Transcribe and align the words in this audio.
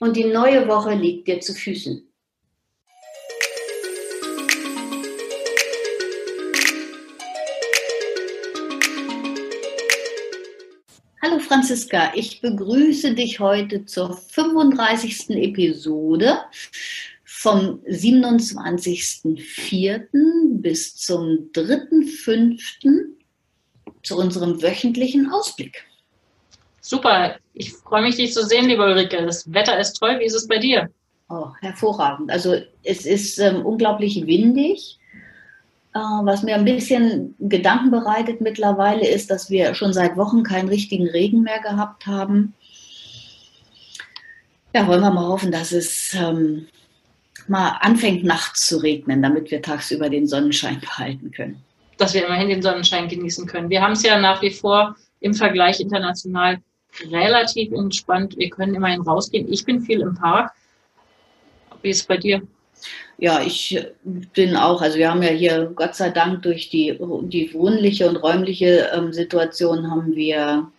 Und 0.00 0.16
die 0.16 0.26
neue 0.26 0.68
Woche 0.68 0.94
liegt 0.94 1.26
dir 1.26 1.40
zu 1.40 1.54
Füßen. 1.54 2.04
Hallo 11.20 11.40
Franziska, 11.40 12.12
ich 12.14 12.40
begrüße 12.40 13.14
dich 13.14 13.40
heute 13.40 13.84
zur 13.86 14.16
35. 14.16 15.30
Episode 15.30 16.38
vom 17.24 17.80
27.04. 17.88 20.06
bis 20.60 20.94
zum 20.94 21.50
3.05. 21.52 23.16
zu 24.04 24.16
unserem 24.16 24.62
wöchentlichen 24.62 25.28
Ausblick. 25.32 25.87
Super, 26.88 27.36
ich 27.52 27.74
freue 27.74 28.00
mich, 28.00 28.16
dich 28.16 28.32
zu 28.32 28.46
sehen, 28.46 28.66
liebe 28.66 28.82
Ulrike. 28.82 29.22
Das 29.26 29.52
Wetter 29.52 29.78
ist 29.78 29.98
toll. 29.98 30.20
Wie 30.20 30.24
ist 30.24 30.34
es 30.34 30.48
bei 30.48 30.56
dir? 30.56 30.88
Oh, 31.28 31.48
hervorragend. 31.60 32.30
Also 32.30 32.56
es 32.82 33.04
ist 33.04 33.38
ähm, 33.38 33.66
unglaublich 33.66 34.26
windig. 34.26 34.98
Äh, 35.94 35.98
was 35.98 36.42
mir 36.44 36.54
ein 36.54 36.64
bisschen 36.64 37.34
Gedanken 37.40 37.90
bereitet 37.90 38.40
mittlerweile 38.40 39.06
ist, 39.06 39.30
dass 39.30 39.50
wir 39.50 39.74
schon 39.74 39.92
seit 39.92 40.16
Wochen 40.16 40.42
keinen 40.42 40.70
richtigen 40.70 41.06
Regen 41.06 41.42
mehr 41.42 41.60
gehabt 41.60 42.06
haben. 42.06 42.54
Ja, 44.74 44.86
wollen 44.86 45.02
wir 45.02 45.10
mal 45.10 45.28
hoffen, 45.28 45.52
dass 45.52 45.72
es 45.72 46.14
ähm, 46.14 46.68
mal 47.48 47.76
anfängt 47.82 48.24
nachts 48.24 48.66
zu 48.66 48.78
regnen, 48.78 49.20
damit 49.20 49.50
wir 49.50 49.60
tagsüber 49.60 50.08
den 50.08 50.26
Sonnenschein 50.26 50.80
behalten 50.80 51.32
können. 51.32 51.62
Dass 51.98 52.14
wir 52.14 52.24
immerhin 52.24 52.48
den 52.48 52.62
Sonnenschein 52.62 53.08
genießen 53.08 53.46
können. 53.46 53.68
Wir 53.68 53.82
haben 53.82 53.92
es 53.92 54.02
ja 54.02 54.18
nach 54.18 54.40
wie 54.40 54.52
vor 54.52 54.96
im 55.20 55.34
Vergleich 55.34 55.80
international 55.80 56.62
relativ 57.10 57.72
entspannt. 57.72 58.36
Wir 58.36 58.50
können 58.50 58.74
immerhin 58.74 59.02
rausgehen. 59.02 59.50
Ich 59.52 59.64
bin 59.64 59.80
viel 59.80 60.00
im 60.00 60.14
Park. 60.14 60.52
Wie 61.82 61.90
ist 61.90 62.00
es 62.00 62.06
bei 62.06 62.16
dir? 62.16 62.42
Ja, 63.18 63.42
ich 63.42 63.84
bin 64.32 64.56
auch, 64.56 64.80
also 64.80 64.96
wir 64.96 65.10
haben 65.10 65.22
ja 65.22 65.30
hier 65.30 65.72
Gott 65.74 65.96
sei 65.96 66.10
Dank 66.10 66.42
durch 66.42 66.70
die, 66.70 66.96
die 67.22 67.52
wohnliche 67.52 68.08
und 68.08 68.16
räumliche 68.16 68.90
ähm, 68.94 69.12
Situation 69.12 69.90
haben 69.90 70.14
wir, 70.14 70.70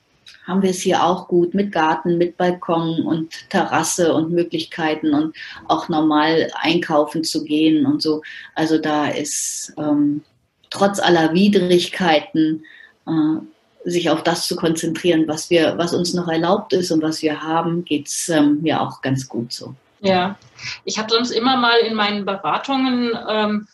haben 0.48 0.62
wir 0.62 0.70
es 0.70 0.80
hier 0.80 1.04
auch 1.04 1.28
gut 1.28 1.54
mit 1.54 1.74
Garten, 1.74 2.18
mit 2.18 2.38
Balkon 2.38 3.06
und 3.06 3.50
Terrasse 3.50 4.14
und 4.14 4.32
Möglichkeiten 4.32 5.14
und 5.14 5.36
auch 5.68 5.90
normal 5.90 6.50
einkaufen 6.56 7.26
zu 7.26 7.44
gehen 7.44 7.86
und 7.86 8.02
so. 8.02 8.22
Also 8.56 8.78
da 8.78 9.10
ist 9.10 9.74
ähm, 9.78 10.24
trotz 10.70 11.00
aller 11.00 11.34
Widrigkeiten 11.34 12.64
äh, 13.06 13.42
sich 13.86 14.10
auf 14.10 14.24
das 14.24 14.48
zu 14.48 14.56
konzentrieren, 14.56 15.28
was 15.28 15.50
wir, 15.50 15.78
was 15.78 15.94
uns 15.94 16.14
noch 16.14 16.28
erlaubt 16.28 16.74
ist 16.74 16.92
und 16.92 17.02
was 17.02 17.22
wir 17.22 17.42
haben, 17.42 17.86
geht 17.86 18.08
es 18.08 18.30
ähm, 18.30 18.62
mir 18.62 18.82
auch 18.82 19.02
ganz 19.02 19.28
gut 19.28 19.54
so. 19.54 19.74
Ja, 20.02 20.38
ich 20.86 20.98
habe 20.98 21.12
sonst 21.12 21.32
immer 21.32 21.58
mal 21.58 21.80
in 21.80 21.94
meinen 21.94 22.26
Beratungen, 22.26 23.12
ähm, 23.30 23.68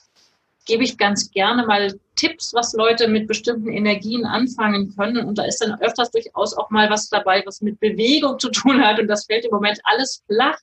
gebe 0.65 0.83
ich 0.83 0.97
ganz 0.97 1.29
gerne 1.31 1.65
mal 1.65 1.93
Tipps, 2.15 2.53
was 2.53 2.73
Leute 2.73 3.07
mit 3.07 3.27
bestimmten 3.27 3.69
Energien 3.69 4.25
anfangen 4.25 4.95
können. 4.95 5.25
Und 5.25 5.37
da 5.37 5.45
ist 5.45 5.59
dann 5.59 5.79
öfters 5.81 6.11
durchaus 6.11 6.57
auch 6.57 6.69
mal 6.71 6.89
was 6.89 7.09
dabei, 7.09 7.43
was 7.45 7.61
mit 7.61 7.79
Bewegung 7.79 8.39
zu 8.39 8.49
tun 8.49 8.83
hat. 8.83 8.99
Und 8.99 9.07
das 9.07 9.25
fällt 9.25 9.45
im 9.45 9.51
Moment 9.51 9.79
alles 9.83 10.23
flach. 10.27 10.57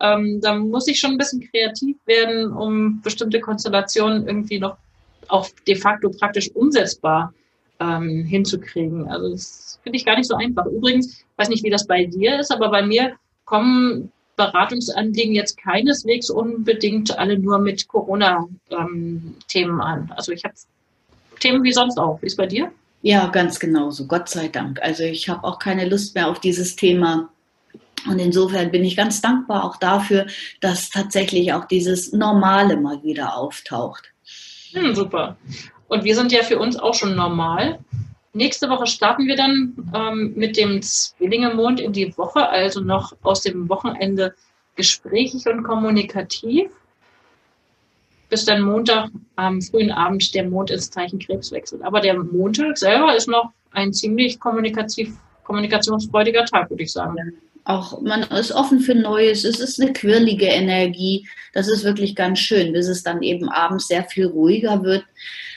Ähm, 0.00 0.40
da 0.42 0.54
muss 0.54 0.88
ich 0.88 0.98
schon 0.98 1.12
ein 1.12 1.18
bisschen 1.18 1.48
kreativ 1.48 1.96
werden, 2.06 2.52
um 2.52 3.00
bestimmte 3.02 3.40
Konstellationen 3.40 4.26
irgendwie 4.26 4.58
noch 4.58 4.76
auch 5.28 5.48
de 5.66 5.76
facto 5.76 6.10
praktisch 6.10 6.50
umsetzbar 6.54 7.32
ähm, 7.80 8.24
hinzukriegen. 8.24 9.08
Also 9.08 9.30
das 9.30 9.80
finde 9.82 9.98
ich 9.98 10.04
gar 10.04 10.16
nicht 10.16 10.28
so 10.28 10.34
einfach. 10.34 10.66
Übrigens, 10.66 11.24
weiß 11.36 11.48
nicht, 11.48 11.64
wie 11.64 11.70
das 11.70 11.86
bei 11.86 12.04
dir 12.04 12.40
ist, 12.40 12.52
aber 12.52 12.70
bei 12.70 12.82
mir 12.82 13.12
kommen 13.44 14.12
Beratungsanliegen 14.36 15.34
jetzt 15.34 15.56
keineswegs 15.56 16.30
unbedingt 16.30 17.18
alle 17.18 17.38
nur 17.38 17.58
mit 17.58 17.88
Corona-Themen 17.88 19.30
ähm, 19.50 19.80
an. 19.80 20.12
Also 20.14 20.32
ich 20.32 20.44
habe 20.44 20.54
Themen 21.40 21.62
wie 21.64 21.72
sonst 21.72 21.98
auch. 21.98 22.20
Wie 22.22 22.26
ist 22.26 22.36
bei 22.36 22.46
dir? 22.46 22.70
Ja, 23.02 23.28
ganz 23.28 23.58
genauso. 23.60 24.06
Gott 24.06 24.28
sei 24.28 24.48
Dank. 24.48 24.80
Also 24.82 25.04
ich 25.04 25.28
habe 25.28 25.44
auch 25.44 25.58
keine 25.58 25.88
Lust 25.88 26.14
mehr 26.14 26.28
auf 26.28 26.40
dieses 26.40 26.76
Thema. 26.76 27.30
Und 28.06 28.18
insofern 28.18 28.70
bin 28.70 28.84
ich 28.84 28.96
ganz 28.96 29.20
dankbar 29.20 29.64
auch 29.64 29.76
dafür, 29.76 30.26
dass 30.60 30.90
tatsächlich 30.90 31.52
auch 31.52 31.64
dieses 31.64 32.12
Normale 32.12 32.76
mal 32.76 33.02
wieder 33.02 33.36
auftaucht. 33.36 34.12
Hm, 34.72 34.94
super. 34.94 35.36
Und 35.88 36.04
wir 36.04 36.14
sind 36.14 36.32
ja 36.32 36.42
für 36.42 36.58
uns 36.58 36.76
auch 36.76 36.94
schon 36.94 37.14
normal. 37.14 37.78
Nächste 38.32 38.68
Woche 38.68 38.86
starten 38.86 39.26
wir 39.26 39.36
dann 39.36 39.74
ähm, 39.94 40.34
mit 40.36 40.56
dem 40.56 40.82
Zwillinge-Mond 40.82 41.80
in 41.80 41.92
die 41.92 42.16
Woche, 42.18 42.48
also 42.48 42.80
noch 42.80 43.12
aus 43.22 43.40
dem 43.40 43.68
Wochenende 43.68 44.34
gesprächig 44.74 45.46
und 45.46 45.62
kommunikativ. 45.62 46.70
Bis 48.28 48.44
dann 48.44 48.60
Montag 48.60 49.08
am 49.36 49.62
frühen 49.62 49.90
Abend 49.90 50.34
der 50.34 50.48
Mond 50.48 50.70
ins 50.70 50.90
Zeichen 50.90 51.18
Krebs 51.18 51.52
wechselt. 51.52 51.82
Aber 51.82 52.00
der 52.00 52.18
Montag 52.18 52.76
selber 52.76 53.16
ist 53.16 53.28
noch 53.28 53.52
ein 53.70 53.92
ziemlich 53.92 54.40
kommunikativ, 54.40 55.14
kommunikationsfreudiger 55.44 56.44
Tag, 56.44 56.68
würde 56.70 56.82
ich 56.82 56.92
sagen. 56.92 57.16
Auch 57.64 58.00
man 58.00 58.22
ist 58.22 58.52
offen 58.52 58.80
für 58.80 58.94
Neues. 58.94 59.44
Es 59.44 59.60
ist 59.60 59.80
eine 59.80 59.92
quirlige 59.92 60.46
Energie. 60.46 61.26
Das 61.52 61.68
ist 61.68 61.84
wirklich 61.84 62.14
ganz 62.14 62.38
schön, 62.38 62.72
bis 62.72 62.86
es 62.86 63.02
dann 63.02 63.22
eben 63.22 63.48
abends 63.48 63.88
sehr 63.88 64.04
viel 64.04 64.26
ruhiger 64.26 64.82
wird. 64.82 65.04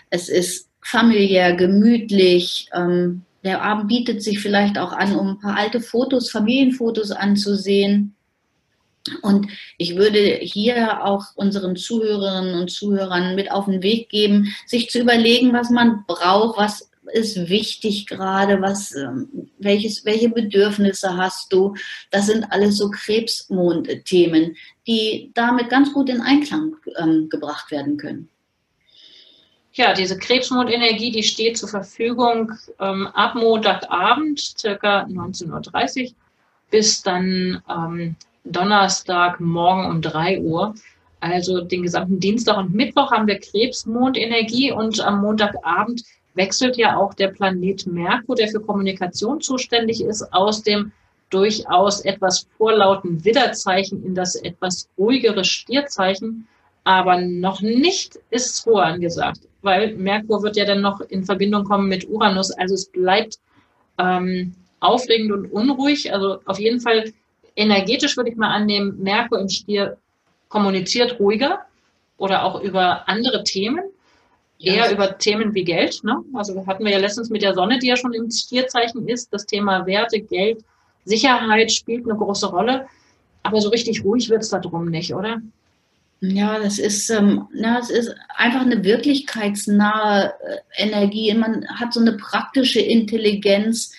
Es 0.09 0.29
ist 0.29 0.69
familiär, 0.81 1.55
gemütlich. 1.55 2.69
Ähm, 2.73 3.23
der 3.43 3.61
Abend 3.61 3.87
bietet 3.87 4.23
sich 4.23 4.39
vielleicht 4.39 4.77
auch 4.77 4.91
an, 4.91 5.15
um 5.15 5.29
ein 5.29 5.39
paar 5.39 5.57
alte 5.57 5.81
Fotos, 5.81 6.29
Familienfotos 6.31 7.11
anzusehen. 7.11 8.15
Und 9.21 9.47
ich 9.77 9.95
würde 9.95 10.19
hier 10.19 11.05
auch 11.05 11.25
unseren 11.35 11.75
Zuhörerinnen 11.75 12.59
und 12.59 12.69
Zuhörern 12.69 13.35
mit 13.35 13.49
auf 13.51 13.65
den 13.65 13.81
Weg 13.81 14.09
geben, 14.09 14.53
sich 14.65 14.89
zu 14.89 14.99
überlegen, 14.99 15.53
was 15.53 15.69
man 15.69 16.03
braucht, 16.05 16.57
was 16.57 16.89
ist 17.13 17.49
wichtig 17.49 18.05
gerade, 18.05 18.61
was, 18.61 18.93
ähm, 18.93 19.49
welches, 19.57 20.05
welche 20.05 20.29
Bedürfnisse 20.29 21.17
hast 21.17 21.51
du. 21.51 21.73
Das 22.11 22.27
sind 22.27 22.43
alles 22.51 22.77
so 22.77 22.91
Krebsmond-Themen, 22.91 24.55
die 24.85 25.31
damit 25.33 25.69
ganz 25.69 25.91
gut 25.93 26.09
in 26.09 26.21
Einklang 26.21 26.75
ähm, 26.99 27.29
gebracht 27.29 27.71
werden 27.71 27.97
können 27.97 28.29
ja, 29.74 29.94
diese 29.94 30.18
Krebsmondenergie, 30.18 31.12
die 31.12 31.24
steht 31.24 31.57
zur 31.57 31.69
Verfügung 31.69 32.52
ähm, 32.80 33.07
ab 33.07 33.35
Montagabend, 33.35 34.40
circa 34.40 35.03
19.30 35.03 36.06
Uhr, 36.06 36.12
bis 36.72 37.03
dann 37.03 37.62
ähm, 37.69 38.16
Donnerstagmorgen 38.46 39.85
um 39.85 40.02
3 40.02 40.42
Uhr. 40.42 40.74
Also 41.19 41.62
den 41.62 41.83
gesamten 41.83 42.19
Dienstag 42.19 42.57
und 42.57 42.74
Mittwoch 42.74 43.12
haben 43.12 43.27
wir 43.27 43.39
Krebsmondenergie 43.39 44.71
und 44.71 45.01
am 45.01 45.21
Montagabend 45.21 46.04
wechselt 46.33 46.77
ja 46.77 46.95
auch 46.98 47.13
der 47.13 47.27
Planet 47.27 47.86
Merkur, 47.86 48.36
der 48.36 48.48
für 48.48 48.62
Kommunikation 48.62 49.42
zuständig 49.42 50.01
ist, 50.01 50.33
aus 50.33 50.63
dem 50.63 50.94
durchaus 51.30 52.01
etwas 52.01 52.48
vorlauten 52.57 53.24
Widderzeichen 53.24 54.04
in 54.04 54.15
das 54.15 54.36
etwas 54.36 54.89
ruhigere 54.98 55.44
Stierzeichen. 55.44 56.48
Aber 56.86 57.18
noch 57.22 57.62
nicht 57.62 58.18
ist 58.31 58.65
Ruhe 58.65 58.81
angesagt 58.83 59.42
weil 59.61 59.95
Merkur 59.95 60.44
wird 60.44 60.56
ja 60.56 60.65
dann 60.65 60.81
noch 60.81 61.01
in 61.01 61.23
Verbindung 61.23 61.63
kommen 61.63 61.88
mit 61.88 62.07
Uranus. 62.09 62.51
Also 62.51 62.75
es 62.75 62.89
bleibt 62.89 63.39
ähm, 63.97 64.56
aufregend 64.79 65.31
und 65.31 65.51
unruhig. 65.51 66.13
Also 66.13 66.39
auf 66.45 66.59
jeden 66.59 66.79
Fall 66.79 67.11
energetisch 67.56 68.15
würde 68.17 68.29
ich 68.29 68.38
mal 68.38 68.53
annehmen, 68.53 69.01
Merkur 69.01 69.39
im 69.39 69.50
Stier 69.50 69.97
kommuniziert 70.47 71.19
ruhiger 71.19 71.59
oder 72.17 72.44
auch 72.44 72.61
über 72.61 73.07
andere 73.07 73.44
Themen. 73.44 73.83
Eher 74.61 74.88
ja. 74.88 74.91
über 74.91 75.17
Themen 75.17 75.53
wie 75.53 75.63
Geld. 75.63 76.03
Ne? 76.03 76.21
Also 76.33 76.65
hatten 76.67 76.83
wir 76.83 76.91
ja 76.91 76.97
letztens 76.97 77.29
mit 77.29 77.41
der 77.41 77.53
Sonne, 77.53 77.79
die 77.79 77.88
ja 77.88 77.95
schon 77.95 78.13
im 78.13 78.29
Stierzeichen 78.29 79.07
ist. 79.07 79.33
Das 79.33 79.45
Thema 79.45 79.85
Werte, 79.85 80.19
Geld, 80.19 80.65
Sicherheit 81.05 81.71
spielt 81.71 82.05
eine 82.05 82.17
große 82.17 82.47
Rolle. 82.47 82.88
Aber 83.41 83.62
so 83.62 83.69
richtig 83.69 84.03
ruhig 84.03 84.29
wird 84.29 84.41
es 84.41 84.50
da 84.50 84.59
drum 84.59 84.89
nicht, 84.89 85.13
oder? 85.13 85.41
Ja, 86.21 86.60
das 86.60 86.80
ist, 86.80 87.10
ähm, 87.10 87.48
ja, 87.54 87.80
es 87.80 87.89
ist 87.89 88.13
einfach 88.36 88.62
eine 88.62 88.83
wirklichkeitsnahe 88.83 90.33
äh, 90.44 90.83
Energie. 90.83 91.33
Man 91.33 91.66
hat 91.75 91.94
so 91.94 92.01
eine 92.01 92.13
praktische 92.13 92.81
Intelligenz. 92.81 93.94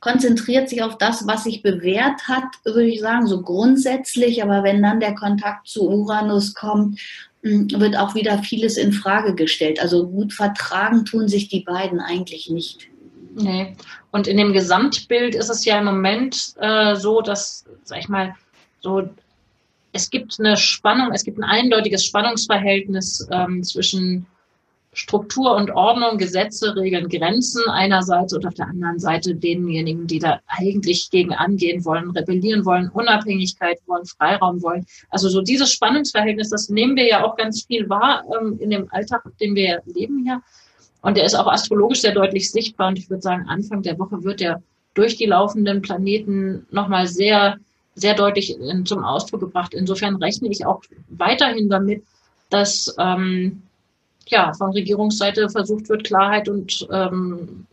konzentriert 0.00 0.68
sich 0.68 0.82
auf 0.82 0.98
das, 0.98 1.26
was 1.26 1.44
sich 1.44 1.62
bewährt 1.62 2.28
hat, 2.28 2.44
würde 2.64 2.86
ich 2.86 3.00
sagen, 3.00 3.26
so 3.26 3.42
grundsätzlich. 3.42 4.42
Aber 4.42 4.62
wenn 4.62 4.82
dann 4.82 5.00
der 5.00 5.14
Kontakt 5.14 5.66
zu 5.66 5.88
Uranus 5.88 6.54
kommt, 6.54 7.00
hm, 7.42 7.68
wird 7.80 7.96
auch 7.96 8.14
wieder 8.14 8.38
vieles 8.42 8.76
in 8.76 8.92
Frage 8.92 9.34
gestellt. 9.34 9.80
Also 9.80 10.06
gut 10.06 10.34
vertragen 10.34 11.06
tun 11.06 11.26
sich 11.26 11.48
die 11.48 11.60
beiden 11.60 12.00
eigentlich 12.00 12.50
nicht. 12.50 12.88
Nee. 13.34 13.76
Und 14.12 14.26
in 14.28 14.36
dem 14.36 14.52
Gesamtbild 14.52 15.34
ist 15.34 15.50
es 15.50 15.64
ja 15.64 15.78
im 15.78 15.86
Moment 15.86 16.54
äh, 16.58 16.96
so, 16.96 17.20
dass, 17.22 17.64
sag 17.84 17.98
ich 17.98 18.08
mal, 18.08 18.34
so 18.80 19.08
es 19.96 20.10
gibt 20.10 20.38
eine 20.38 20.56
Spannung, 20.58 21.12
es 21.12 21.24
gibt 21.24 21.38
ein 21.38 21.44
eindeutiges 21.44 22.04
Spannungsverhältnis 22.04 23.26
ähm, 23.32 23.62
zwischen 23.62 24.26
Struktur 24.92 25.56
und 25.56 25.70
Ordnung, 25.70 26.18
Gesetze, 26.18 26.74
Regeln, 26.76 27.08
Grenzen 27.08 27.62
einerseits 27.68 28.32
und 28.32 28.46
auf 28.46 28.54
der 28.54 28.68
anderen 28.68 28.98
Seite 28.98 29.34
denjenigen, 29.34 30.06
die 30.06 30.18
da 30.18 30.40
eigentlich 30.46 31.10
gegen 31.10 31.34
angehen 31.34 31.84
wollen, 31.84 32.10
rebellieren 32.10 32.64
wollen, 32.64 32.88
Unabhängigkeit 32.90 33.78
wollen, 33.86 34.06
Freiraum 34.06 34.62
wollen. 34.62 34.86
Also 35.10 35.28
so 35.28 35.42
dieses 35.42 35.72
Spannungsverhältnis, 35.72 36.50
das 36.50 36.68
nehmen 36.68 36.96
wir 36.96 37.06
ja 37.06 37.24
auch 37.24 37.36
ganz 37.36 37.64
viel 37.64 37.88
wahr 37.88 38.22
ähm, 38.38 38.58
in 38.60 38.70
dem 38.70 38.88
Alltag, 38.90 39.22
den 39.40 39.54
wir 39.54 39.82
leben 39.86 40.24
hier. 40.24 40.42
Und 41.02 41.16
der 41.16 41.24
ist 41.24 41.34
auch 41.34 41.46
astrologisch 41.46 42.00
sehr 42.00 42.12
deutlich 42.12 42.50
sichtbar. 42.50 42.88
Und 42.88 42.98
ich 42.98 43.08
würde 43.08 43.22
sagen, 43.22 43.46
Anfang 43.48 43.82
der 43.82 43.98
Woche 43.98 44.24
wird 44.24 44.40
der 44.40 44.62
durch 44.94 45.16
die 45.16 45.26
laufenden 45.26 45.82
Planeten 45.82 46.66
nochmal 46.70 47.06
sehr, 47.06 47.58
sehr 47.96 48.14
deutlich 48.14 48.56
zum 48.84 49.02
Ausdruck 49.02 49.40
gebracht. 49.40 49.74
Insofern 49.74 50.16
rechne 50.16 50.48
ich 50.48 50.64
auch 50.64 50.82
weiterhin 51.08 51.68
damit, 51.68 52.04
dass 52.50 52.94
ähm, 52.98 53.62
ja, 54.28 54.52
von 54.54 54.70
Regierungsseite 54.70 55.48
versucht 55.48 55.88
wird, 55.88 56.04
Klarheit 56.04 56.48
und 56.48 56.86
ähm, 56.92 57.66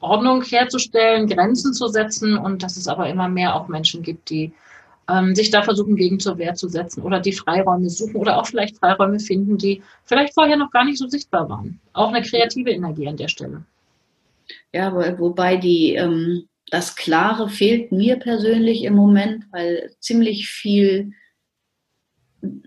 Ordnung 0.00 0.42
herzustellen, 0.42 1.26
Grenzen 1.26 1.72
zu 1.72 1.88
setzen 1.88 2.36
und 2.36 2.62
dass 2.62 2.76
es 2.76 2.86
aber 2.86 3.08
immer 3.08 3.28
mehr 3.28 3.54
auch 3.54 3.68
Menschen 3.68 4.02
gibt, 4.02 4.30
die 4.30 4.52
ähm, 5.08 5.34
sich 5.34 5.50
da 5.50 5.62
versuchen, 5.62 5.96
gegen 5.96 6.20
zur 6.20 6.38
Wehr 6.38 6.54
zu 6.54 6.68
setzen 6.68 7.02
oder 7.02 7.20
die 7.20 7.32
Freiräume 7.32 7.88
suchen 7.88 8.16
oder 8.16 8.38
auch 8.38 8.46
vielleicht 8.46 8.76
Freiräume 8.76 9.20
finden, 9.20 9.56
die 9.56 9.82
vielleicht 10.04 10.34
vorher 10.34 10.56
noch 10.56 10.70
gar 10.70 10.84
nicht 10.84 10.98
so 10.98 11.08
sichtbar 11.08 11.48
waren. 11.48 11.80
Auch 11.92 12.12
eine 12.12 12.22
kreative 12.22 12.70
Energie 12.70 13.08
an 13.08 13.16
der 13.16 13.28
Stelle. 13.28 13.62
Ja, 14.72 14.92
wobei 15.18 15.56
die, 15.56 15.94
ähm, 15.94 16.48
das 16.70 16.96
Klare 16.96 17.48
fehlt 17.48 17.92
mir 17.92 18.16
persönlich 18.16 18.82
im 18.82 18.94
Moment, 18.94 19.44
weil 19.52 19.94
ziemlich 20.00 20.48
viel, 20.48 21.12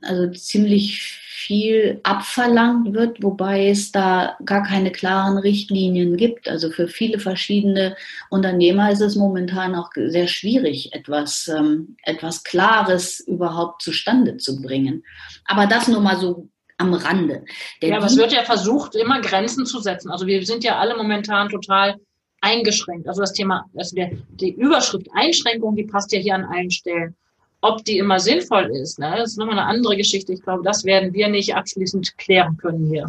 also 0.01 0.31
ziemlich 0.31 1.01
viel 1.01 1.99
abverlangt 2.03 2.93
wird, 2.93 3.23
wobei 3.23 3.69
es 3.69 3.91
da 3.91 4.37
gar 4.45 4.63
keine 4.63 4.91
klaren 4.91 5.37
Richtlinien 5.37 6.15
gibt. 6.15 6.47
Also 6.47 6.69
für 6.69 6.87
viele 6.87 7.19
verschiedene 7.19 7.95
Unternehmer 8.29 8.91
ist 8.91 9.01
es 9.01 9.15
momentan 9.15 9.75
auch 9.75 9.89
sehr 9.95 10.27
schwierig, 10.27 10.93
etwas, 10.93 11.47
ähm, 11.47 11.97
etwas 12.03 12.43
Klares 12.43 13.19
überhaupt 13.21 13.81
zustande 13.81 14.37
zu 14.37 14.61
bringen. 14.61 15.03
Aber 15.45 15.65
das 15.65 15.87
nur 15.87 16.01
mal 16.01 16.17
so 16.17 16.49
am 16.77 16.93
Rande. 16.93 17.43
Der 17.81 17.89
ja, 17.89 17.97
aber 17.97 18.05
es 18.05 18.17
wird 18.17 18.31
ja 18.31 18.43
versucht, 18.43 18.95
immer 18.95 19.19
Grenzen 19.19 19.65
zu 19.65 19.79
setzen. 19.79 20.09
Also 20.11 20.27
wir 20.27 20.45
sind 20.45 20.63
ja 20.63 20.77
alle 20.77 20.95
momentan 20.95 21.49
total 21.49 21.99
eingeschränkt. 22.41 23.07
Also 23.07 23.21
das 23.21 23.33
Thema, 23.33 23.65
also 23.75 23.95
der, 23.95 24.11
die 24.29 24.51
Überschrift 24.51 25.07
Einschränkung, 25.13 25.75
die 25.75 25.83
passt 25.83 26.11
ja 26.11 26.19
hier 26.19 26.35
an 26.35 26.45
allen 26.45 26.71
Stellen. 26.71 27.15
Ob 27.61 27.83
die 27.83 27.97
immer 27.97 28.19
sinnvoll 28.19 28.71
ist, 28.75 28.99
ne, 28.99 29.15
das 29.17 29.31
ist 29.31 29.37
nochmal 29.37 29.59
eine 29.59 29.67
andere 29.67 29.97
Geschichte. 29.97 30.31
Ich 30.31 30.41
glaube, 30.41 30.63
das 30.63 30.85
werden 30.85 31.13
wir 31.13 31.27
nicht 31.27 31.55
abschließend 31.55 32.17
klären 32.17 32.55
können 32.55 32.89
hier. 32.89 33.05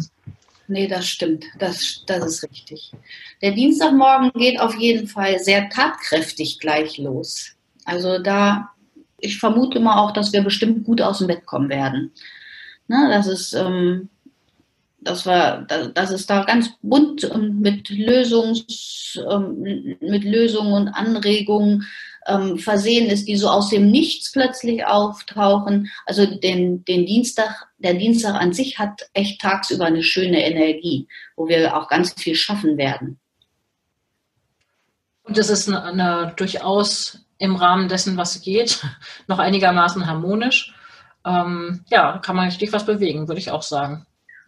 Nee, 0.67 0.87
das 0.87 1.07
stimmt. 1.07 1.45
Das, 1.59 2.03
das 2.05 2.25
ist 2.25 2.43
richtig. 2.43 2.91
Der 3.41 3.51
Dienstagmorgen 3.51 4.31
geht 4.33 4.59
auf 4.59 4.75
jeden 4.75 5.07
Fall 5.07 5.39
sehr 5.39 5.69
tatkräftig 5.69 6.59
gleich 6.59 6.97
los. 6.97 7.51
Also 7.85 8.19
da, 8.19 8.69
ich 9.19 9.39
vermute 9.39 9.79
mal 9.79 9.99
auch, 9.99 10.11
dass 10.11 10.33
wir 10.33 10.41
bestimmt 10.41 10.85
gut 10.85 11.01
aus 11.01 11.19
dem 11.19 11.27
Bett 11.27 11.45
kommen 11.45 11.69
werden. 11.69 12.11
Ne, 12.87 13.07
das 13.09 13.27
ist, 13.27 13.53
ähm, 13.53 14.09
das 15.01 15.25
war, 15.25 15.63
das 15.63 16.11
ist 16.11 16.29
da 16.29 16.43
ganz 16.43 16.69
bunt 16.81 17.29
mit 17.35 17.89
Lösungs, 17.89 19.19
ähm, 19.29 19.97
mit 19.99 20.23
Lösungen 20.23 20.73
und 20.73 20.87
Anregungen 20.89 21.87
ähm, 22.27 22.59
versehen 22.59 23.09
ist, 23.09 23.27
die 23.27 23.35
so 23.35 23.49
aus 23.49 23.69
dem 23.69 23.89
Nichts 23.89 24.31
plötzlich 24.31 24.85
auftauchen. 24.85 25.89
Also 26.05 26.25
den, 26.25 26.85
den 26.85 27.07
Dienstag, 27.07 27.67
der 27.79 27.95
Dienstag 27.95 28.35
an 28.35 28.53
sich 28.53 28.77
hat 28.77 29.09
echt 29.13 29.41
tagsüber 29.41 29.85
eine 29.85 30.03
schöne 30.03 30.45
Energie, 30.45 31.07
wo 31.35 31.47
wir 31.47 31.75
auch 31.75 31.87
ganz 31.87 32.13
viel 32.13 32.35
schaffen 32.35 32.77
werden. 32.77 33.19
Und 35.23 35.37
das 35.37 35.49
ist 35.49 35.67
eine, 35.67 35.83
eine 35.83 36.33
durchaus 36.35 37.25
im 37.39 37.55
Rahmen 37.55 37.87
dessen, 37.87 38.17
was 38.17 38.41
geht, 38.41 38.85
noch 39.27 39.39
einigermaßen 39.39 40.05
harmonisch. 40.05 40.75
Ähm, 41.25 41.83
ja, 41.89 42.19
kann 42.19 42.35
man 42.35 42.45
richtig 42.45 42.71
was 42.71 42.85
bewegen, 42.85 43.27
würde 43.27 43.39
ich 43.39 43.49
auch 43.49 43.63
sagen. 43.63 44.05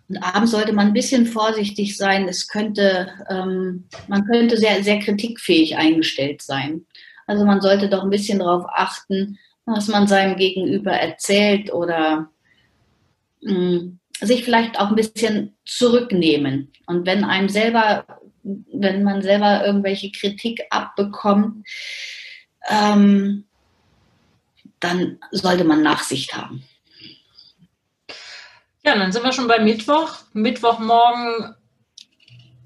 Und 0.10 0.18
abends 0.18 0.52
sollte 0.52 0.74
man 0.74 0.88
ein 0.88 0.94
bisschen 0.94 1.26
vorsichtig 1.26 1.98
sein. 1.98 2.28
Es 2.28 2.48
könnte, 2.48 3.10
ähm, 3.30 3.86
man 4.08 4.26
könnte 4.26 4.58
sehr, 4.58 4.84
sehr 4.84 5.00
kritikfähig 5.00 5.78
eingestellt 5.78 6.42
sein. 6.42 6.86
Also 7.26 7.46
man 7.46 7.62
sollte 7.62 7.90
doch 7.90 8.04
ein 8.04 8.10
bisschen 8.10 8.40
darauf 8.40 8.66
achten, 8.68 9.40
was 9.66 9.88
man 9.88 10.08
seinem 10.08 10.36
Gegenüber 10.36 10.92
erzählt 10.92 11.72
oder 11.74 12.30
mh, 13.42 13.54
hm, 13.54 14.00
sich 14.20 14.44
vielleicht 14.44 14.80
auch 14.80 14.90
ein 14.90 14.96
bisschen 14.96 15.56
zurücknehmen. 15.66 16.72
Und 16.86 17.06
wenn 17.06 17.24
einem 17.24 17.50
selber, 17.50 18.06
wenn 18.44 19.04
man 19.04 19.22
selber 19.22 19.66
irgendwelche 19.66 20.12
Kritik 20.12 20.62
abbekommt, 20.70 21.66
ähm, 22.70 23.46
dann 24.80 25.20
sollte 25.32 25.64
man 25.64 25.82
Nachsicht 25.82 26.36
haben. 26.36 26.64
Ja, 28.86 28.98
dann 28.98 29.12
sind 29.12 29.24
wir 29.24 29.32
schon 29.32 29.48
bei 29.48 29.60
Mittwoch. 29.60 30.18
Mittwochmorgen 30.34 31.56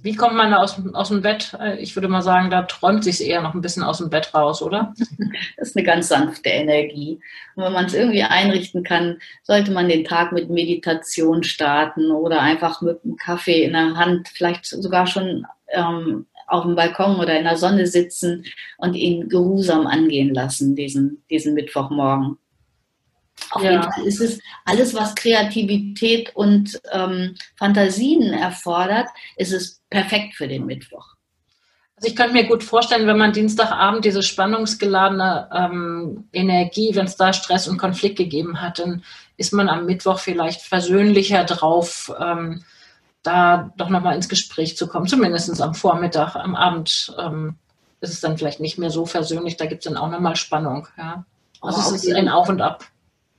wie 0.08 0.16
kommt 0.16 0.36
man 0.36 0.52
da 0.52 0.58
aus, 0.58 0.80
aus 0.94 1.10
dem 1.10 1.22
Bett? 1.22 1.54
Äh, 1.60 1.80
ich 1.80 1.96
würde 1.96 2.08
mal 2.08 2.22
sagen, 2.22 2.50
da 2.50 2.62
träumt 2.62 3.04
sich 3.04 3.22
eher 3.22 3.42
noch 3.42 3.54
ein 3.54 3.60
bisschen 3.60 3.84
aus 3.84 3.98
dem 3.98 4.10
Bett 4.10 4.34
raus, 4.34 4.62
oder? 4.62 4.94
Das 5.58 5.70
ist 5.70 5.76
eine 5.76 5.86
ganz 5.86 6.08
sanfte 6.08 6.50
Energie. 6.50 7.20
Und 7.56 7.64
wenn 7.66 7.74
man 7.74 7.86
es 7.86 7.94
irgendwie 7.94 8.24
einrichten 8.24 8.84
kann, 8.84 9.18
sollte 9.44 9.72
man 9.72 9.90
den 9.90 10.06
Tag 10.06 10.32
mit 10.32 10.50
Meditation 10.50 11.44
starten 11.44 12.12
oder 12.12 12.42
einfach 12.42 12.82
mit 12.82 13.04
einem 13.04 13.18
Kaffee 13.18 13.64
in 13.64 13.74
der 13.74 13.96
Hand, 13.96 14.30
vielleicht 14.30 14.66
sogar 14.66 15.08
schon 15.08 15.46
ähm, 15.70 16.26
auf 16.48 16.64
dem 16.64 16.76
Balkon 16.76 17.18
oder 17.18 17.38
in 17.38 17.44
der 17.44 17.58
Sonne 17.58 17.88
sitzen 17.88 18.46
und 18.78 18.94
ihn 18.94 19.28
geruhsam 19.28 19.88
angehen 19.88 20.34
lassen, 20.34 20.76
diesen, 20.76 21.24
diesen 21.30 21.54
Mittwochmorgen. 21.54 22.38
Auf 23.52 23.64
ja. 23.64 23.72
jeden 23.72 23.84
Fall 23.84 24.04
ist 24.06 24.22
es 24.22 24.40
alles, 24.66 24.94
was 24.94 25.16
Kreativität 25.16 26.36
und 26.36 26.80
ähm, 26.92 27.36
Fantasien 27.56 28.34
erfordert, 28.34 29.08
ist 29.36 29.54
es 29.54 29.82
perfekt 29.90 30.36
für 30.36 30.48
den 30.48 30.66
Mittwoch. 30.66 31.16
Also 31.98 32.10
ich 32.10 32.16
könnte 32.16 32.34
mir 32.34 32.46
gut 32.46 32.64
vorstellen, 32.64 33.08
wenn 33.08 33.18
man 33.18 33.34
Dienstagabend 33.34 34.06
diese 34.06 34.22
spannungsgeladene 34.22 35.50
ähm, 35.52 36.28
Energie, 36.32 36.92
wenn 36.94 37.08
es 37.08 37.16
da 37.16 37.34
Stress 37.34 37.68
und 37.68 37.80
Konflikt 37.80 38.18
gegeben 38.18 38.62
hat, 38.62 38.78
dann 38.78 39.04
ist 39.36 39.52
man 39.52 39.68
am 39.68 39.88
Mittwoch 39.88 40.20
vielleicht 40.20 40.62
versöhnlicher 40.62 41.44
drauf, 41.44 42.14
ähm, 42.20 42.64
da 43.24 43.74
doch 43.78 43.90
nochmal 43.90 44.16
ins 44.16 44.30
Gespräch 44.30 44.78
zu 44.78 44.88
kommen, 44.88 45.08
zumindest 45.08 45.60
am 45.60 45.74
Vormittag, 45.74 46.36
am 46.36 46.56
Abend 46.56 47.16
ähm, 47.20 47.56
ist 48.00 48.14
es 48.14 48.22
dann 48.22 48.38
vielleicht 48.38 48.60
nicht 48.60 48.78
mehr 48.78 48.92
so 48.92 49.08
versöhnlich, 49.08 49.58
da 49.58 49.66
gibt 49.66 49.84
es 49.84 49.92
dann 49.92 50.00
auch 50.00 50.10
nochmal 50.10 50.36
Spannung. 50.36 50.88
Ja. 50.98 51.26
Also 51.62 51.80
oh, 51.80 51.96
es 51.96 52.04
ist 52.04 52.14
ein 52.14 52.30
Auf 52.30 52.48
und 52.48 52.62
Ab. 52.62 52.86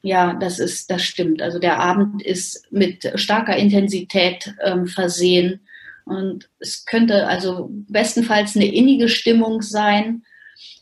Ja, 0.02 0.34
das 0.34 0.58
ist, 0.58 0.90
das 0.90 1.02
stimmt. 1.02 1.42
Also 1.42 1.58
der 1.58 1.78
Abend 1.80 2.22
ist 2.22 2.70
mit 2.70 3.10
starker 3.16 3.56
Intensität 3.56 4.54
ähm, 4.64 4.86
versehen 4.86 5.60
und 6.08 6.48
es 6.58 6.86
könnte 6.86 7.26
also 7.26 7.68
bestenfalls 7.70 8.56
eine 8.56 8.72
innige 8.72 9.08
Stimmung 9.08 9.60
sein. 9.60 10.22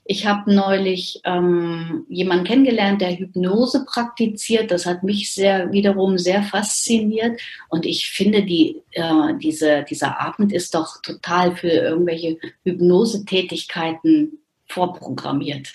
Ich 0.05 0.25
habe 0.25 0.55
neulich 0.55 1.21
ähm, 1.25 2.07
jemanden 2.09 2.45
kennengelernt, 2.45 3.01
der 3.01 3.19
Hypnose 3.19 3.85
praktiziert. 3.85 4.71
Das 4.71 4.87
hat 4.87 5.03
mich 5.03 5.35
sehr 5.35 5.73
wiederum 5.73 6.17
sehr 6.17 6.45
fasziniert. 6.45 7.41
Und 7.69 7.85
ich 7.87 8.09
finde, 8.09 8.45
die, 8.45 8.83
äh, 8.93 9.35
diese, 9.43 9.85
dieser 9.91 10.21
Abend 10.21 10.53
ist 10.53 10.77
doch 10.77 11.03
total 11.03 11.57
für 11.57 11.71
irgendwelche 11.71 12.39
Hypnosetätigkeiten 12.63 14.39
vorprogrammiert. 14.69 15.73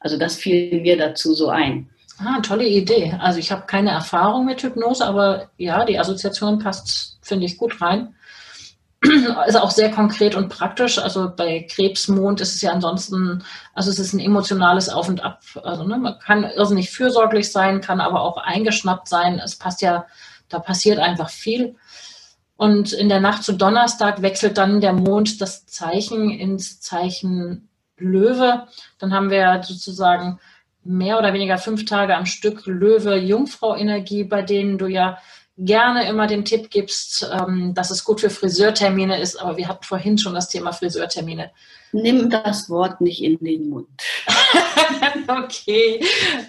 Also 0.00 0.18
das 0.18 0.36
fiel 0.36 0.82
mir 0.82 0.98
dazu 0.98 1.32
so 1.32 1.48
ein. 1.48 1.88
Ah, 2.24 2.40
tolle 2.40 2.66
Idee. 2.66 3.16
Also 3.20 3.38
ich 3.38 3.50
habe 3.50 3.66
keine 3.66 3.90
Erfahrung 3.90 4.44
mit 4.44 4.62
Hypnose, 4.62 5.04
aber 5.04 5.50
ja, 5.56 5.84
die 5.84 5.98
Assoziation 5.98 6.58
passt, 6.58 7.18
finde 7.22 7.46
ich, 7.46 7.58
gut 7.58 7.80
rein. 7.80 8.14
Ist 9.46 9.56
auch 9.56 9.72
sehr 9.72 9.90
konkret 9.90 10.36
und 10.36 10.48
praktisch. 10.48 10.98
Also 10.98 11.32
bei 11.34 11.66
Krebsmond 11.68 12.40
ist 12.40 12.54
es 12.54 12.62
ja 12.62 12.70
ansonsten, 12.70 13.42
also 13.74 13.90
es 13.90 13.98
ist 13.98 14.12
ein 14.12 14.20
emotionales 14.20 14.88
Auf 14.88 15.08
und 15.08 15.24
Ab. 15.24 15.40
Also 15.64 15.82
ne, 15.82 15.98
man 15.98 16.20
kann 16.20 16.44
irrsinnig 16.44 16.90
fürsorglich 16.90 17.50
sein, 17.50 17.80
kann 17.80 18.00
aber 18.00 18.20
auch 18.20 18.36
eingeschnappt 18.36 19.08
sein. 19.08 19.40
Es 19.44 19.56
passt 19.56 19.82
ja, 19.82 20.06
da 20.48 20.60
passiert 20.60 21.00
einfach 21.00 21.30
viel. 21.30 21.74
Und 22.56 22.92
in 22.92 23.08
der 23.08 23.18
Nacht 23.18 23.42
zu 23.42 23.54
Donnerstag 23.54 24.22
wechselt 24.22 24.56
dann 24.56 24.80
der 24.80 24.92
Mond 24.92 25.40
das 25.40 25.66
Zeichen 25.66 26.30
ins 26.30 26.80
Zeichen 26.80 27.68
Löwe. 27.96 28.68
Dann 28.98 29.12
haben 29.12 29.30
wir 29.30 29.62
sozusagen 29.64 30.38
mehr 30.84 31.18
oder 31.18 31.32
weniger 31.32 31.58
fünf 31.58 31.84
Tage 31.84 32.16
am 32.16 32.26
Stück 32.26 32.66
Löwe-Jungfrau-Energie, 32.66 34.24
bei 34.24 34.42
denen 34.42 34.78
du 34.78 34.86
ja 34.86 35.18
gerne 35.58 36.08
immer 36.08 36.26
den 36.26 36.44
Tipp 36.44 36.70
gibst, 36.70 37.28
ähm, 37.30 37.74
dass 37.74 37.90
es 37.90 38.04
gut 38.04 38.20
für 38.20 38.30
Friseurtermine 38.30 39.20
ist. 39.20 39.36
Aber 39.36 39.56
wir 39.56 39.68
hatten 39.68 39.84
vorhin 39.84 40.18
schon 40.18 40.34
das 40.34 40.48
Thema 40.48 40.72
Friseurtermine. 40.72 41.50
Nimm 41.92 42.30
das 42.30 42.70
Wort 42.70 43.00
nicht 43.00 43.22
in 43.22 43.38
den 43.38 43.68
Mund. 43.68 43.88
okay, 45.28 46.04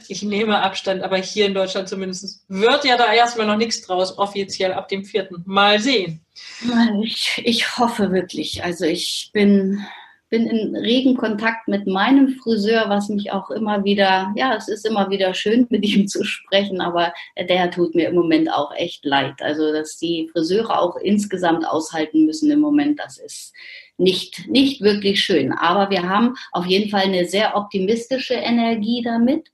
ich 0.07 0.23
nehme 0.23 0.61
Abstand, 0.61 1.03
aber 1.03 1.17
hier 1.17 1.45
in 1.45 1.53
Deutschland 1.53 1.89
zumindest 1.89 2.45
wird 2.47 2.85
ja 2.85 2.95
da 2.95 3.11
erstmal 3.11 3.47
noch 3.47 3.57
nichts 3.57 3.81
draus, 3.81 4.17
offiziell 4.17 4.71
ab 4.73 4.87
dem 4.87 5.03
vierten. 5.03 5.43
Mal 5.45 5.81
sehen. 5.81 6.21
Ich, 7.03 7.41
ich 7.43 7.77
hoffe 7.77 8.11
wirklich. 8.11 8.63
Also 8.63 8.85
ich 8.85 9.31
bin 9.33 9.85
bin 10.33 10.47
in 10.47 10.75
regen 10.75 11.15
Kontakt 11.15 11.67
mit 11.67 11.85
meinem 11.85 12.29
Friseur, 12.29 12.85
was 12.87 13.07
mich 13.07 13.31
auch 13.31 13.51
immer 13.51 13.83
wieder, 13.83 14.33
ja, 14.35 14.55
es 14.55 14.67
ist 14.67 14.83
immer 14.83 15.11
wieder 15.11 15.35
schön, 15.35 15.67
mit 15.69 15.85
ihm 15.85 16.07
zu 16.07 16.23
sprechen, 16.23 16.81
aber 16.81 17.13
der 17.37 17.69
tut 17.69 17.93
mir 17.93 18.09
im 18.09 18.15
Moment 18.15 18.51
auch 18.51 18.73
echt 18.75 19.05
leid. 19.05 19.35
Also, 19.41 19.71
dass 19.71 19.99
die 19.99 20.27
Friseure 20.31 20.81
auch 20.81 20.95
insgesamt 20.95 21.67
aushalten 21.67 22.25
müssen 22.25 22.49
im 22.49 22.61
Moment, 22.61 22.99
das 22.99 23.19
ist 23.19 23.53
nicht, 23.99 24.47
nicht 24.47 24.81
wirklich 24.81 25.23
schön. 25.23 25.51
Aber 25.51 25.91
wir 25.91 26.09
haben 26.09 26.33
auf 26.51 26.65
jeden 26.65 26.89
Fall 26.89 27.03
eine 27.03 27.25
sehr 27.25 27.55
optimistische 27.55 28.33
Energie 28.33 29.03
damit. 29.03 29.51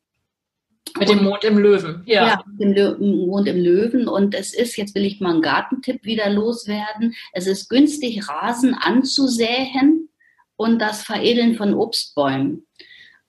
Mit 0.97 1.09
dem 1.09 1.25
Mond 1.25 1.43
im 1.43 1.57
Löwen, 1.57 2.03
ja. 2.05 2.25
Ja, 2.25 2.43
mit 2.57 2.77
dem 2.77 3.27
Mond 3.27 3.49
im 3.49 3.61
Löwen. 3.61 4.07
Und 4.07 4.33
es 4.33 4.53
ist, 4.53 4.77
jetzt 4.77 4.95
will 4.95 5.03
ich 5.03 5.19
mal 5.19 5.33
einen 5.33 5.41
Gartentipp 5.41 6.05
wieder 6.05 6.29
loswerden. 6.29 7.15
Es 7.33 7.47
ist 7.47 7.67
günstig, 7.67 8.29
Rasen 8.29 8.73
anzusäen 8.73 10.08
und 10.59 10.79
das 10.79 11.03
Veredeln 11.03 11.55
von 11.55 11.73
Obstbäumen. 11.73 12.67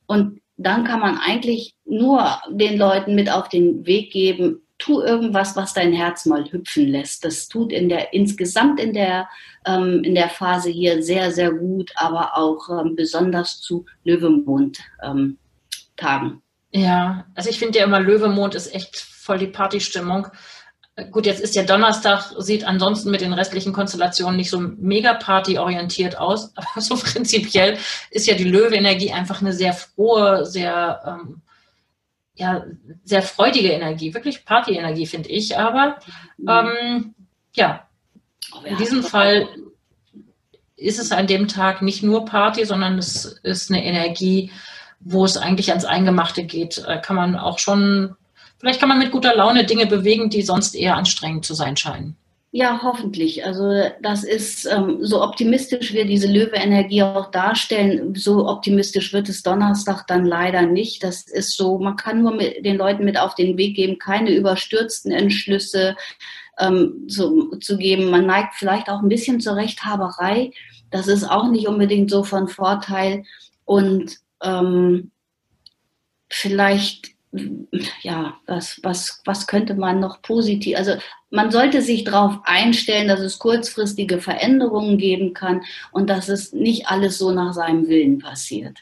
Und 0.07 0.41
dann 0.57 0.83
kann 0.83 0.99
man 0.99 1.17
eigentlich 1.17 1.77
nur 1.85 2.41
den 2.51 2.77
Leuten 2.77 3.15
mit 3.15 3.31
auf 3.31 3.49
den 3.49 3.87
Weg 3.87 4.11
geben, 4.11 4.67
tu 4.79 5.01
irgendwas, 5.01 5.55
was 5.55 5.73
dein 5.73 5.93
Herz 5.93 6.27
mal 6.27 6.51
hüpfen 6.51 6.89
lässt. 6.89 7.25
Das 7.25 7.47
tut 7.47 7.73
in 7.73 7.89
der, 7.89 8.13
insgesamt 8.13 8.81
in 8.81 8.95
der, 8.95 9.29
ähm, 9.65 10.03
in 10.03 10.17
der 10.17 10.29
Phase 10.29 10.71
hier 10.71 11.05
sehr, 11.05 11.31
sehr 11.31 11.53
gut, 11.53 11.93
aber 11.95 12.37
auch 12.37 12.69
ähm, 12.69 12.97
besonders 12.97 13.61
zu 13.61 13.87
Löwemond-Tagen. 14.03 15.39
Ähm, 16.03 16.43
ja, 16.73 17.27
also 17.37 17.49
ich 17.49 17.61
finde 17.61 17.79
ja 17.79 17.85
immer, 17.85 18.01
Löwemond 18.01 18.57
ist 18.57 18.75
echt 18.75 18.97
voll 18.97 19.39
die 19.39 19.47
Partystimmung. 19.47 20.27
Gut, 21.11 21.27
jetzt 21.27 21.41
ist 21.41 21.57
der 21.57 21.65
Donnerstag, 21.65 22.33
sieht 22.39 22.65
ansonsten 22.65 23.11
mit 23.11 23.21
den 23.21 23.33
restlichen 23.33 23.73
Konstellationen 23.73 24.37
nicht 24.37 24.51
so 24.51 24.61
mega 24.61 25.15
partyorientiert 25.15 26.19
aus, 26.19 26.53
aber 26.57 26.81
so 26.81 26.97
prinzipiell 26.97 27.79
ist 28.11 28.27
ja 28.27 28.35
die 28.35 28.45
Löwe-Energie 28.45 29.13
einfach 29.13 29.41
eine 29.41 29.53
sehr 29.53 29.73
frohe, 29.73 30.47
sehr, 30.47 31.01
ähm, 31.07 31.43
ja, 32.35 32.65
sehr 33.05 33.23
freudige 33.23 33.73
Energie, 33.73 34.15
wirklich 34.15 34.45
Party-Energie, 34.45 35.07
finde 35.07 35.29
ich. 35.29 35.59
Aber 35.59 35.99
mhm. 36.39 36.49
ähm, 36.49 37.15
ja, 37.53 37.87
in 38.65 38.77
diesem 38.77 39.03
Fall 39.03 39.49
ist 40.77 40.99
es 40.99 41.13
an 41.13 41.27
dem 41.27 41.47
Tag 41.47 41.83
nicht 41.83 42.03
nur 42.03 42.25
Party, 42.25 42.65
sondern 42.65 42.99
es 42.99 43.25
ist 43.43 43.71
eine 43.71 43.85
Energie, 43.85 44.51
wo 45.01 45.25
es 45.25 45.37
eigentlich 45.37 45.71
ans 45.71 45.85
Eingemachte 45.85 46.45
geht. 46.45 46.83
Äh, 46.87 47.01
kann 47.01 47.17
man 47.17 47.37
auch 47.37 47.59
schon 47.59 48.17
Vielleicht 48.61 48.79
kann 48.79 48.91
man 48.91 48.99
mit 48.99 49.11
guter 49.11 49.35
Laune 49.35 49.65
Dinge 49.65 49.87
bewegen, 49.87 50.29
die 50.29 50.43
sonst 50.43 50.75
eher 50.75 50.97
anstrengend 50.97 51.47
zu 51.47 51.55
sein 51.55 51.77
scheinen. 51.79 52.17
Ja, 52.53 52.81
hoffentlich. 52.83 53.47
Also 53.47 53.85
das 54.03 54.25
ist 54.25 54.67
ähm, 54.67 54.99
so 55.01 55.23
optimistisch 55.23 55.95
wir 55.95 56.05
diese 56.05 56.27
Löwe-Energie 56.27 57.03
auch 57.05 57.31
darstellen, 57.31 58.15
so 58.17 58.49
optimistisch 58.49 59.13
wird 59.13 59.29
es 59.29 59.43
Donnerstag 59.43 60.07
dann 60.09 60.27
leider 60.27 60.63
nicht. 60.63 61.05
Das 61.05 61.23
ist 61.23 61.57
so, 61.57 61.79
man 61.79 61.97
kann 61.97 62.23
nur 62.23 62.35
mit 62.35 62.65
den 62.67 62.77
Leuten 62.77 63.05
mit 63.05 63.19
auf 63.19 63.37
den 63.37 63.57
Weg 63.57 63.77
geben, 63.77 63.99
keine 63.99 64.33
überstürzten 64.33 65.13
Entschlüsse 65.13 65.97
ähm, 66.59 67.07
zu, 67.09 67.57
zu 67.61 67.79
geben. 67.79 68.11
Man 68.11 68.27
neigt 68.27 68.55
vielleicht 68.57 68.91
auch 68.91 69.01
ein 69.01 69.09
bisschen 69.09 69.41
zur 69.41 69.55
Rechthaberei. 69.55 70.51
Das 70.91 71.07
ist 71.07 71.25
auch 71.25 71.49
nicht 71.49 71.69
unbedingt 71.69 72.11
so 72.11 72.25
von 72.25 72.49
Vorteil. 72.49 73.23
Und 73.65 74.17
ähm, 74.43 75.13
vielleicht 76.29 77.11
ja, 78.03 78.35
was, 78.47 78.81
was, 78.83 79.23
was 79.25 79.47
könnte 79.47 79.75
man 79.75 80.01
noch 80.01 80.21
positiv, 80.23 80.77
also 80.77 80.95
man 81.31 81.53
sollte 81.53 81.81
sich 81.81 82.05
darauf 82.05 82.39
einstellen, 82.45 83.09
dass 83.09 83.21
es 83.21 83.39
kurzfristige 83.39 84.21
Veränderungen 84.21 84.99
geben 84.99 85.33
kann 85.33 85.63
und 85.93 86.11
dass 86.11 86.29
es 86.29 86.53
nicht 86.53 86.89
alles 86.89 87.19
so 87.19 87.31
nach 87.31 87.53
seinem 87.53 87.87
Willen 87.89 88.19
passiert. 88.19 88.79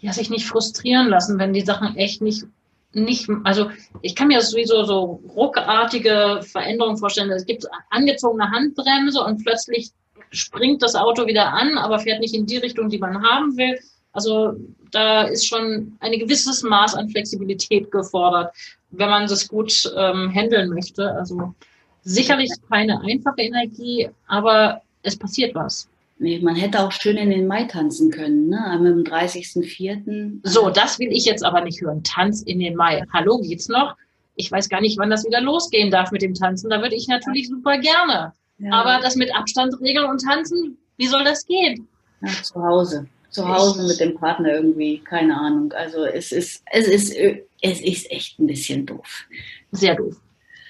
Ja, 0.00 0.12
sich 0.12 0.30
nicht 0.30 0.46
frustrieren 0.46 1.08
lassen, 1.08 1.40
wenn 1.40 1.52
die 1.52 1.62
Sachen 1.62 1.96
echt 1.96 2.22
nicht, 2.22 2.44
nicht, 2.92 3.28
also 3.42 3.68
ich 4.00 4.14
kann 4.14 4.28
mir 4.28 4.40
sowieso 4.42 4.84
so 4.84 5.20
ruckartige 5.34 6.40
Veränderungen 6.42 6.98
vorstellen. 6.98 7.30
Es 7.32 7.46
gibt 7.46 7.66
angezogene 7.90 8.48
Handbremse 8.48 9.22
und 9.24 9.42
plötzlich 9.42 9.90
springt 10.30 10.82
das 10.82 10.94
Auto 10.94 11.26
wieder 11.26 11.52
an, 11.52 11.76
aber 11.78 11.98
fährt 11.98 12.20
nicht 12.20 12.34
in 12.34 12.46
die 12.46 12.58
Richtung, 12.58 12.90
die 12.90 12.98
man 12.98 13.22
haben 13.22 13.56
will. 13.56 13.76
Also 14.18 14.56
da 14.90 15.22
ist 15.22 15.46
schon 15.46 15.96
ein 16.00 16.18
gewisses 16.18 16.64
Maß 16.64 16.96
an 16.96 17.08
Flexibilität 17.08 17.92
gefordert, 17.92 18.52
wenn 18.90 19.08
man 19.08 19.28
das 19.28 19.46
gut 19.46 19.92
ähm, 19.96 20.34
handeln 20.34 20.70
möchte. 20.70 21.12
Also 21.12 21.54
sicherlich 22.02 22.50
keine 22.68 23.00
einfache 23.02 23.42
Energie, 23.42 24.08
aber 24.26 24.82
es 25.04 25.16
passiert 25.16 25.54
was. 25.54 25.88
Nee, 26.18 26.40
man 26.40 26.56
hätte 26.56 26.80
auch 26.80 26.90
schön 26.90 27.16
in 27.16 27.30
den 27.30 27.46
Mai 27.46 27.62
tanzen 27.62 28.10
können, 28.10 28.48
ne? 28.48 28.58
Am 28.66 28.82
30.04. 28.82 30.40
So, 30.42 30.68
das 30.68 30.98
will 30.98 31.12
ich 31.12 31.24
jetzt 31.24 31.44
aber 31.44 31.60
nicht 31.60 31.80
hören. 31.80 32.02
Tanz 32.02 32.42
in 32.42 32.58
den 32.58 32.74
Mai. 32.74 33.04
Hallo, 33.12 33.38
geht's 33.38 33.68
noch? 33.68 33.94
Ich 34.34 34.50
weiß 34.50 34.68
gar 34.68 34.80
nicht, 34.80 34.98
wann 34.98 35.10
das 35.10 35.24
wieder 35.24 35.40
losgehen 35.40 35.92
darf 35.92 36.10
mit 36.10 36.22
dem 36.22 36.34
Tanzen. 36.34 36.70
Da 36.70 36.82
würde 36.82 36.96
ich 36.96 37.06
natürlich 37.06 37.46
super 37.46 37.78
gerne. 37.78 38.32
Ja. 38.58 38.72
Aber 38.72 38.98
das 39.00 39.14
mit 39.14 39.32
Abstand 39.36 39.80
regeln 39.80 40.10
und 40.10 40.24
tanzen, 40.24 40.76
wie 40.96 41.06
soll 41.06 41.22
das 41.22 41.46
gehen? 41.46 41.86
Ja, 42.20 42.32
zu 42.42 42.60
Hause 42.60 43.06
zu 43.30 43.46
Hause 43.46 43.86
mit 43.86 44.00
dem 44.00 44.14
Partner 44.16 44.54
irgendwie, 44.54 44.98
keine 44.98 45.36
Ahnung. 45.36 45.72
Also 45.72 46.04
es 46.04 46.32
ist, 46.32 46.62
es 46.72 46.86
ist, 46.86 47.14
es 47.60 47.80
ist 47.80 48.10
echt 48.10 48.38
ein 48.38 48.46
bisschen 48.46 48.86
doof. 48.86 49.26
Sehr 49.72 49.94
doof. 49.94 50.16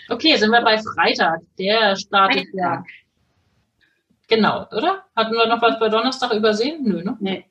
Okay, 0.09 0.37
sind 0.37 0.51
wir 0.51 0.63
bei 0.63 0.79
Freitag. 0.79 1.41
Der 1.59 1.97
startet 1.97 2.47
ja. 2.53 2.83
Genau, 4.29 4.67
oder? 4.73 5.05
Hatten 5.17 5.33
wir 5.33 5.47
noch 5.47 5.63
was 5.63 5.79
bei 5.79 5.89
Donnerstag 5.89 6.35
übersehen? 6.35 6.83
Nö, 6.83 7.03
ne? 7.03 7.17
Nee, 7.19 7.47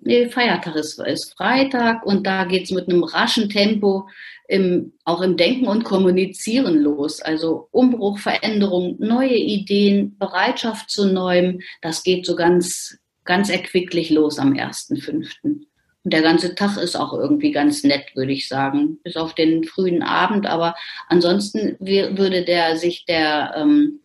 nee 0.00 0.28
Feiertag 0.28 0.74
ist, 0.74 0.98
ist 0.98 1.36
Freitag 1.36 2.04
und 2.04 2.26
da 2.26 2.44
geht 2.44 2.64
es 2.64 2.72
mit 2.72 2.88
einem 2.88 3.04
raschen 3.04 3.48
Tempo 3.48 4.08
im, 4.48 4.94
auch 5.04 5.20
im 5.20 5.36
Denken 5.36 5.68
und 5.68 5.84
Kommunizieren 5.84 6.82
los. 6.82 7.20
Also 7.20 7.68
Umbruch, 7.70 8.18
Veränderung, 8.18 8.96
neue 8.98 9.36
Ideen, 9.36 10.18
Bereitschaft 10.18 10.90
zu 10.90 11.06
Neuem, 11.06 11.60
das 11.82 12.02
geht 12.02 12.26
so 12.26 12.34
ganz 12.34 12.98
ganz 13.28 13.50
erquicklich 13.50 14.08
los 14.08 14.38
am 14.38 14.54
1.5. 14.54 15.28
Und 15.42 15.66
der 16.02 16.22
ganze 16.22 16.54
Tag 16.54 16.78
ist 16.78 16.96
auch 16.96 17.12
irgendwie 17.12 17.52
ganz 17.52 17.84
nett, 17.84 18.16
würde 18.16 18.32
ich 18.32 18.48
sagen, 18.48 18.98
bis 19.04 19.16
auf 19.16 19.34
den 19.34 19.64
frühen 19.64 20.02
Abend. 20.02 20.46
Aber 20.46 20.74
ansonsten 21.08 21.76
würde 21.78 22.44
der 22.44 22.78
sich 22.78 23.04
der, 23.04 23.52
ähm, 23.54 24.00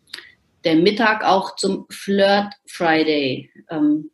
der 0.65 0.75
Mittag 0.75 1.23
auch 1.23 1.55
zum 1.55 1.85
Flirt 1.89 2.53
Friday. 2.67 3.49
Ähm, 3.69 4.11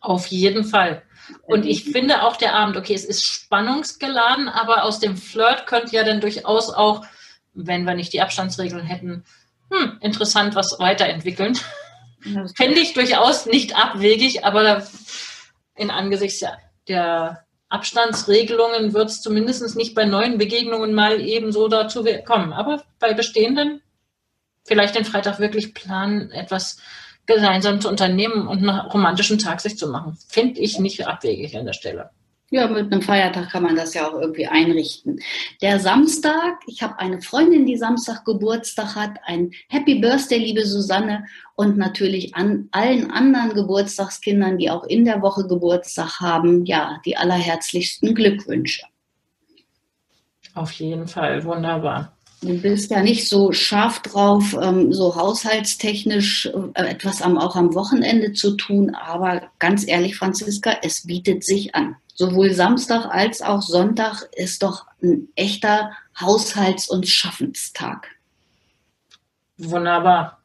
auf 0.00 0.26
jeden 0.26 0.64
Fall. 0.64 1.02
Und 1.42 1.64
ich 1.64 1.84
finde 1.84 2.24
auch 2.24 2.36
der 2.36 2.54
Abend, 2.54 2.76
okay, 2.76 2.94
es 2.94 3.04
ist 3.04 3.24
spannungsgeladen, 3.24 4.48
aber 4.48 4.82
aus 4.82 4.98
dem 4.98 5.16
Flirt 5.16 5.66
könnte 5.66 5.94
ja 5.94 6.02
dann 6.02 6.20
durchaus 6.20 6.70
auch, 6.70 7.04
wenn 7.54 7.84
wir 7.84 7.94
nicht 7.94 8.12
die 8.12 8.20
Abstandsregeln 8.20 8.84
hätten, 8.84 9.22
hm, 9.70 9.98
interessant 10.00 10.56
was 10.56 10.80
weiterentwickeln. 10.80 11.56
Fände 12.56 12.80
ich 12.80 12.92
durchaus 12.92 13.46
nicht 13.46 13.76
abwegig, 13.76 14.44
aber 14.44 14.86
in 15.74 15.90
Angesichts 15.90 16.44
der 16.88 17.44
Abstandsregelungen 17.68 18.92
wird 18.92 19.10
es 19.10 19.22
zumindest 19.22 19.76
nicht 19.76 19.94
bei 19.94 20.04
neuen 20.04 20.38
Begegnungen 20.38 20.92
mal 20.92 21.20
eben 21.20 21.52
so 21.52 21.68
dazu 21.68 22.04
kommen. 22.24 22.52
Aber 22.52 22.82
bei 22.98 23.14
bestehenden 23.14 23.80
vielleicht 24.64 24.94
den 24.94 25.04
Freitag 25.04 25.38
wirklich 25.38 25.72
planen, 25.72 26.30
etwas 26.32 26.80
gemeinsam 27.26 27.80
zu 27.80 27.88
unternehmen 27.88 28.48
und 28.48 28.58
einen 28.58 28.80
romantischen 28.88 29.38
Tag 29.38 29.60
sich 29.60 29.78
zu 29.78 29.88
machen. 29.88 30.18
Finde 30.28 30.60
ich 30.60 30.78
nicht 30.78 31.06
abwegig 31.06 31.56
an 31.56 31.64
der 31.64 31.72
Stelle. 31.72 32.10
Ja, 32.52 32.66
mit 32.66 32.92
einem 32.92 33.00
Feiertag 33.00 33.50
kann 33.50 33.62
man 33.62 33.76
das 33.76 33.94
ja 33.94 34.08
auch 34.08 34.20
irgendwie 34.20 34.48
einrichten. 34.48 35.20
Der 35.62 35.78
Samstag, 35.78 36.58
ich 36.66 36.82
habe 36.82 36.98
eine 36.98 37.22
Freundin, 37.22 37.64
die 37.64 37.76
Samstag 37.76 38.24
Geburtstag 38.24 38.96
hat. 38.96 39.18
Ein 39.24 39.52
Happy 39.68 40.00
Birthday, 40.00 40.38
liebe 40.38 40.66
Susanne. 40.66 41.26
Und 41.54 41.78
natürlich 41.78 42.34
an 42.34 42.68
allen 42.72 43.08
anderen 43.12 43.54
Geburtstagskindern, 43.54 44.58
die 44.58 44.68
auch 44.68 44.82
in 44.82 45.04
der 45.04 45.22
Woche 45.22 45.46
Geburtstag 45.46 46.18
haben, 46.18 46.66
ja, 46.66 47.00
die 47.04 47.16
allerherzlichsten 47.16 48.16
Glückwünsche. 48.16 48.82
Auf 50.54 50.72
jeden 50.72 51.06
Fall, 51.06 51.44
wunderbar. 51.44 52.16
Du 52.42 52.60
bist 52.60 52.90
ja 52.90 53.00
nicht 53.00 53.28
so 53.28 53.52
scharf 53.52 54.00
drauf, 54.00 54.56
ähm, 54.60 54.92
so 54.92 55.14
haushaltstechnisch 55.14 56.46
äh, 56.74 56.82
etwas 56.82 57.22
am, 57.22 57.38
auch 57.38 57.54
am 57.54 57.74
Wochenende 57.74 58.32
zu 58.32 58.56
tun. 58.56 58.92
Aber 58.94 59.42
ganz 59.60 59.86
ehrlich, 59.86 60.16
Franziska, 60.16 60.78
es 60.82 61.06
bietet 61.06 61.44
sich 61.44 61.76
an. 61.76 61.94
Sowohl 62.20 62.52
Samstag 62.52 63.06
als 63.06 63.40
auch 63.40 63.62
Sonntag 63.62 64.28
ist 64.34 64.62
doch 64.62 64.84
ein 65.02 65.28
echter 65.36 65.92
Haushalts- 66.20 66.90
und 66.90 67.08
Schaffenstag. 67.08 68.08
Wunderbar. 69.56 70.42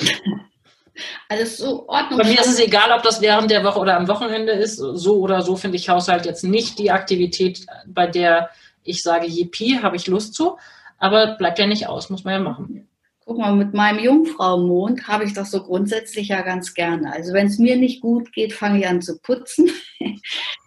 Alles 1.28 1.58
so 1.58 1.88
Ordnung. 1.88 2.18
Bei 2.18 2.24
mir 2.24 2.40
ist 2.40 2.48
es 2.48 2.58
egal, 2.58 2.90
ob 2.90 3.04
das 3.04 3.20
während 3.20 3.52
der 3.52 3.62
Woche 3.62 3.78
oder 3.78 3.96
am 3.96 4.08
Wochenende 4.08 4.50
ist. 4.50 4.78
So 4.78 5.20
oder 5.20 5.42
so 5.42 5.54
finde 5.54 5.76
ich 5.76 5.88
Haushalt 5.88 6.26
jetzt 6.26 6.42
nicht 6.42 6.76
die 6.80 6.90
Aktivität, 6.90 7.64
bei 7.86 8.08
der 8.08 8.50
ich 8.82 9.00
sage, 9.00 9.28
Yippie, 9.28 9.80
habe 9.80 9.94
ich 9.94 10.08
Lust 10.08 10.34
zu. 10.34 10.58
Aber 10.98 11.36
bleibt 11.36 11.60
ja 11.60 11.68
nicht 11.68 11.86
aus, 11.86 12.10
muss 12.10 12.24
man 12.24 12.34
ja 12.34 12.40
machen. 12.40 12.88
Guck 13.28 13.38
mal, 13.38 13.56
mit 13.56 13.74
meinem 13.74 13.98
Jungfraumond 13.98 15.08
habe 15.08 15.24
ich 15.24 15.32
das 15.32 15.50
so 15.50 15.60
grundsätzlich 15.60 16.28
ja 16.28 16.42
ganz 16.42 16.74
gerne. 16.74 17.12
Also 17.12 17.32
wenn 17.32 17.48
es 17.48 17.58
mir 17.58 17.76
nicht 17.76 18.00
gut 18.00 18.32
geht, 18.32 18.52
fange 18.52 18.78
ich 18.78 18.86
an 18.86 19.02
zu 19.02 19.18
putzen. 19.18 19.68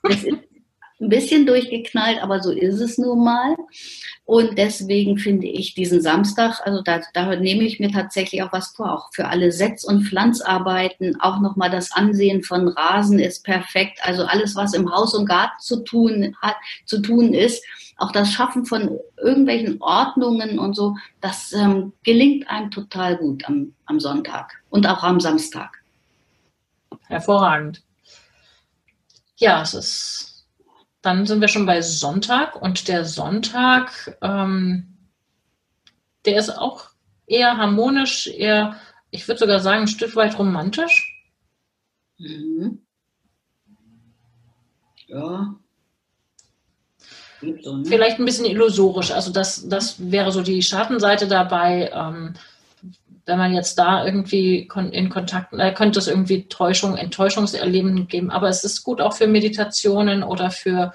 Das 0.03 0.23
ist 0.23 0.37
ein 1.01 1.09
bisschen 1.09 1.45
durchgeknallt, 1.45 2.21
aber 2.21 2.41
so 2.41 2.51
ist 2.51 2.79
es 2.79 2.97
nun 2.97 3.23
mal. 3.23 3.55
Und 4.25 4.57
deswegen 4.57 5.17
finde 5.17 5.47
ich 5.47 5.73
diesen 5.73 6.01
Samstag, 6.01 6.59
also 6.65 6.81
da, 6.81 7.01
da 7.13 7.35
nehme 7.35 7.63
ich 7.63 7.79
mir 7.79 7.91
tatsächlich 7.91 8.43
auch 8.43 8.51
was 8.51 8.69
vor, 8.75 8.93
auch 8.93 9.09
für 9.13 9.27
alle 9.27 9.51
Setz- 9.51 9.85
und 9.85 10.03
Pflanzarbeiten. 10.03 11.19
Auch 11.21 11.39
nochmal 11.39 11.69
das 11.69 11.91
Ansehen 11.91 12.43
von 12.43 12.67
Rasen 12.67 13.19
ist 13.19 13.43
perfekt. 13.43 13.99
Also 14.03 14.23
alles, 14.23 14.55
was 14.55 14.73
im 14.73 14.91
Haus 14.91 15.13
und 15.13 15.25
Garten 15.25 15.59
zu 15.59 15.83
tun 15.83 16.35
hat, 16.41 16.55
zu 16.85 17.01
tun 17.01 17.33
ist, 17.33 17.63
auch 17.99 18.11
das 18.11 18.31
Schaffen 18.31 18.65
von 18.65 18.99
irgendwelchen 19.17 19.81
Ordnungen 19.81 20.57
und 20.57 20.75
so, 20.75 20.95
das 21.21 21.51
ähm, 21.53 21.93
gelingt 22.03 22.49
einem 22.49 22.71
total 22.71 23.17
gut 23.17 23.45
am, 23.45 23.73
am 23.85 23.99
Sonntag 23.99 24.61
und 24.69 24.87
auch 24.87 25.03
am 25.03 25.19
Samstag. 25.19 25.83
Hervorragend. 27.07 27.83
Ja, 29.37 29.61
es 29.61 29.73
ist. 29.73 30.47
Dann 31.01 31.25
sind 31.25 31.39
wir 31.39 31.47
schon 31.47 31.65
bei 31.65 31.81
Sonntag 31.81 32.61
und 32.61 32.87
der 32.89 33.05
Sonntag, 33.05 34.17
ähm, 34.21 34.97
der 36.25 36.37
ist 36.37 36.49
auch 36.49 36.89
eher 37.25 37.55
harmonisch, 37.57 38.27
eher, 38.27 38.75
ich 39.09 39.27
würde 39.27 39.39
sogar 39.39 39.61
sagen, 39.61 39.83
ein 39.83 39.87
Stück 39.87 40.15
weit 40.17 40.37
romantisch. 40.37 41.23
Mhm. 42.17 42.81
Ja, 45.07 45.55
so, 47.61 47.77
ne? 47.77 47.85
Vielleicht 47.85 48.19
ein 48.19 48.25
bisschen 48.25 48.45
illusorisch. 48.45 49.11
Also 49.11 49.31
das, 49.31 49.67
das 49.67 49.95
wäre 50.11 50.31
so 50.31 50.41
die 50.41 50.61
Schattenseite 50.61 51.27
dabei. 51.27 51.91
Ähm, 51.93 52.33
wenn 53.25 53.37
man 53.37 53.53
jetzt 53.53 53.77
da 53.77 54.05
irgendwie 54.05 54.67
in 54.91 55.09
Kontakt, 55.09 55.53
äh, 55.53 55.71
könnte 55.73 55.99
es 55.99 56.07
irgendwie 56.07 56.43
Täuschung, 56.45 56.97
Enttäuschungserleben 56.97 58.07
geben. 58.07 58.31
Aber 58.31 58.49
es 58.49 58.63
ist 58.63 58.83
gut 58.83 59.01
auch 59.01 59.13
für 59.13 59.27
Meditationen 59.27 60.23
oder 60.23 60.49
für 60.49 60.93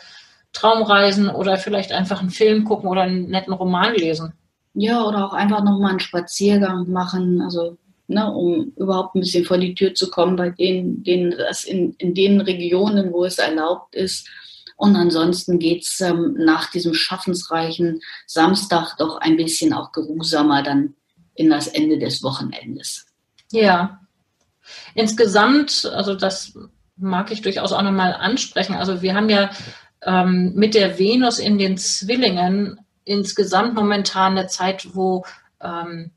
Traumreisen 0.52 1.28
oder 1.28 1.56
vielleicht 1.56 1.92
einfach 1.92 2.20
einen 2.20 2.30
Film 2.30 2.64
gucken 2.64 2.88
oder 2.88 3.02
einen 3.02 3.28
netten 3.28 3.52
Roman 3.52 3.94
lesen. 3.94 4.32
Ja, 4.74 5.04
oder 5.04 5.26
auch 5.26 5.32
einfach 5.32 5.62
nochmal 5.62 5.90
einen 5.90 6.00
Spaziergang 6.00 6.90
machen, 6.90 7.40
also 7.40 7.76
ne, 8.08 8.32
um 8.32 8.72
überhaupt 8.76 9.14
ein 9.14 9.20
bisschen 9.20 9.44
vor 9.44 9.58
die 9.58 9.74
Tür 9.74 9.94
zu 9.94 10.10
kommen, 10.10 10.36
bei 10.36 10.50
denen, 10.50 11.04
denen 11.04 11.30
das 11.38 11.64
in, 11.64 11.94
in 11.98 12.14
den 12.14 12.40
Regionen, 12.40 13.12
wo 13.12 13.24
es 13.24 13.38
erlaubt 13.38 13.94
ist, 13.94 14.28
und 14.76 14.96
ansonsten 14.96 15.58
geht's 15.58 16.00
ähm, 16.00 16.34
nach 16.38 16.70
diesem 16.70 16.94
schaffensreichen 16.94 18.00
Samstag 18.26 18.96
doch 18.98 19.18
ein 19.18 19.36
bisschen 19.36 19.72
auch 19.72 19.92
geruhsamer 19.92 20.62
dann 20.62 20.94
in 21.34 21.50
das 21.50 21.68
Ende 21.68 21.98
des 21.98 22.22
Wochenendes. 22.22 23.06
Ja. 23.50 24.00
Insgesamt, 24.94 25.90
also 25.92 26.14
das 26.14 26.54
mag 26.96 27.30
ich 27.30 27.42
durchaus 27.42 27.72
auch 27.72 27.82
nochmal 27.82 28.14
ansprechen. 28.14 28.74
Also 28.74 29.02
wir 29.02 29.14
haben 29.14 29.28
ja 29.28 29.50
ähm, 30.02 30.52
mit 30.54 30.74
der 30.74 30.98
Venus 30.98 31.38
in 31.38 31.58
den 31.58 31.76
Zwillingen 31.76 32.80
insgesamt 33.04 33.74
momentan 33.74 34.36
eine 34.36 34.46
Zeit, 34.46 34.94
wo 34.94 35.24
ähm, 35.60 36.12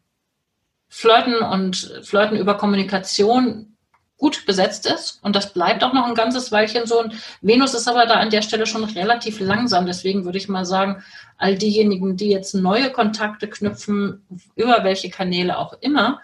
Flirten 0.87 1.35
und 1.35 1.99
Flirten 2.03 2.37
über 2.37 2.55
Kommunikation 2.55 3.76
gut 4.17 4.45
besetzt 4.45 4.85
ist 4.87 5.19
und 5.21 5.35
das 5.35 5.53
bleibt 5.53 5.83
auch 5.83 5.93
noch 5.93 6.05
ein 6.05 6.15
ganzes 6.15 6.51
Weilchen 6.51 6.87
so. 6.87 6.99
Und 6.99 7.13
Venus 7.41 7.73
ist 7.73 7.87
aber 7.87 8.05
da 8.05 8.15
an 8.15 8.31
der 8.31 8.41
Stelle 8.41 8.65
schon 8.65 8.83
relativ 8.83 9.39
langsam. 9.39 9.85
Deswegen 9.85 10.25
würde 10.25 10.39
ich 10.39 10.49
mal 10.49 10.65
sagen, 10.65 11.03
all 11.37 11.55
diejenigen, 11.55 12.17
die 12.17 12.29
jetzt 12.29 12.55
neue 12.55 12.91
Kontakte 12.91 13.47
knüpfen, 13.47 14.25
über 14.55 14.83
welche 14.83 15.09
Kanäle 15.09 15.57
auch 15.59 15.73
immer, 15.81 16.19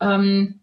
ähm, 0.00 0.60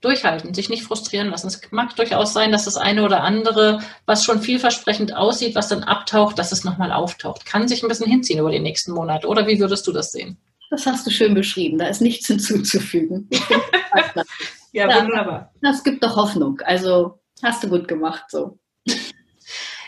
durchhalten, 0.00 0.54
sich 0.54 0.68
nicht 0.68 0.84
frustrieren 0.84 1.30
lassen. 1.30 1.48
Es 1.48 1.60
mag 1.70 1.96
durchaus 1.96 2.32
sein, 2.32 2.52
dass 2.52 2.66
das 2.66 2.76
eine 2.76 3.02
oder 3.02 3.22
andere, 3.22 3.80
was 4.04 4.24
schon 4.24 4.40
vielversprechend 4.40 5.16
aussieht, 5.16 5.56
was 5.56 5.68
dann 5.68 5.82
abtaucht, 5.82 6.38
dass 6.38 6.52
es 6.52 6.62
nochmal 6.62 6.92
auftaucht. 6.92 7.44
Kann 7.44 7.66
sich 7.66 7.82
ein 7.82 7.88
bisschen 7.88 8.08
hinziehen 8.08 8.38
über 8.38 8.50
die 8.50 8.60
nächsten 8.60 8.92
Monate. 8.92 9.26
Oder 9.26 9.46
wie 9.48 9.58
würdest 9.58 9.86
du 9.86 9.92
das 9.92 10.12
sehen? 10.12 10.36
Das 10.70 10.86
hast 10.86 11.06
du 11.06 11.10
schön 11.10 11.34
beschrieben. 11.34 11.78
Da 11.78 11.86
ist 11.86 12.02
nichts 12.02 12.26
hinzuzufügen. 12.26 13.28
Ja, 14.76 14.90
ja, 14.90 15.02
wunderbar. 15.02 15.54
Das 15.62 15.82
gibt 15.82 16.04
doch 16.04 16.16
Hoffnung. 16.16 16.60
Also 16.60 17.18
hast 17.42 17.64
du 17.64 17.68
gut 17.70 17.88
gemacht 17.88 18.24
so. 18.28 18.58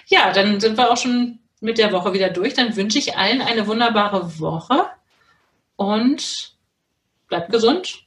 Ja, 0.06 0.32
dann 0.32 0.58
sind 0.58 0.78
wir 0.78 0.90
auch 0.90 0.96
schon 0.96 1.40
mit 1.60 1.76
der 1.76 1.92
Woche 1.92 2.14
wieder 2.14 2.30
durch. 2.30 2.54
Dann 2.54 2.74
wünsche 2.74 2.98
ich 2.98 3.18
allen 3.18 3.42
eine 3.42 3.66
wunderbare 3.66 4.40
Woche 4.40 4.86
und 5.76 6.56
bleibt 7.28 7.52
gesund. 7.52 8.02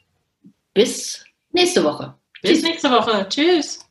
Bis 0.74 1.24
nächste 1.52 1.84
Woche. 1.84 2.16
Bis 2.42 2.54
Tschüss. 2.54 2.64
nächste 2.64 2.90
Woche. 2.90 3.30
Tschüss. 3.30 3.88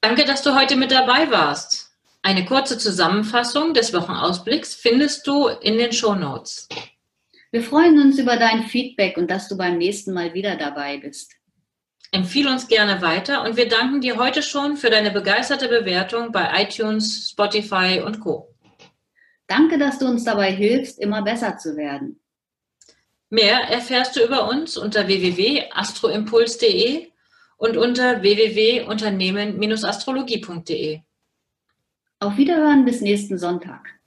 Danke, 0.00 0.24
dass 0.24 0.42
du 0.42 0.54
heute 0.54 0.76
mit 0.76 0.92
dabei 0.92 1.28
warst. 1.32 1.79
Eine 2.22 2.44
kurze 2.44 2.76
Zusammenfassung 2.76 3.72
des 3.72 3.94
Wochenausblicks 3.94 4.74
findest 4.74 5.26
du 5.26 5.48
in 5.48 5.78
den 5.78 5.92
Show 5.92 6.14
Notes. 6.14 6.68
Wir 7.50 7.62
freuen 7.62 7.98
uns 7.98 8.18
über 8.18 8.36
dein 8.36 8.64
Feedback 8.64 9.16
und 9.16 9.30
dass 9.30 9.48
du 9.48 9.56
beim 9.56 9.78
nächsten 9.78 10.12
Mal 10.12 10.34
wieder 10.34 10.56
dabei 10.56 10.98
bist. 10.98 11.32
Empfehle 12.12 12.50
uns 12.50 12.68
gerne 12.68 13.00
weiter 13.00 13.42
und 13.44 13.56
wir 13.56 13.68
danken 13.68 14.02
dir 14.02 14.18
heute 14.18 14.42
schon 14.42 14.76
für 14.76 14.90
deine 14.90 15.12
begeisterte 15.12 15.68
Bewertung 15.68 16.30
bei 16.30 16.62
iTunes, 16.62 17.30
Spotify 17.30 18.02
und 18.04 18.20
Co. 18.20 18.54
Danke, 19.46 19.78
dass 19.78 19.98
du 19.98 20.04
uns 20.06 20.24
dabei 20.24 20.52
hilfst, 20.52 21.00
immer 21.00 21.22
besser 21.22 21.56
zu 21.56 21.74
werden. 21.76 22.20
Mehr 23.30 23.60
erfährst 23.68 24.16
du 24.16 24.24
über 24.24 24.48
uns 24.48 24.76
unter 24.76 25.06
www.astroimpuls.de 25.06 27.12
und 27.56 27.76
unter 27.76 28.22
www.unternehmen-astrologie.de. 28.22 31.02
Auf 32.22 32.36
Wiederhören 32.36 32.84
bis 32.84 33.00
nächsten 33.00 33.38
Sonntag. 33.38 33.98